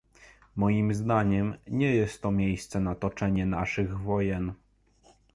Moim 0.55 0.93
zdaniem 0.93 1.57
nie 1.67 1.95
jest 1.95 2.21
to 2.21 2.31
miejsce 2.31 2.79
na 2.79 2.95
toczenie 2.95 3.45
naszych 3.45 3.99
wojen 3.99 4.53